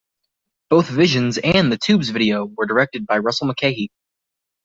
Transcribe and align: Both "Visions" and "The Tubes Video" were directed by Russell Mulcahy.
Both 0.71 0.87
"Visions" 0.87 1.37
and 1.37 1.71
"The 1.71 1.77
Tubes 1.77 2.09
Video" 2.09 2.47
were 2.57 2.65
directed 2.65 3.05
by 3.05 3.19
Russell 3.19 3.45
Mulcahy. 3.45 3.91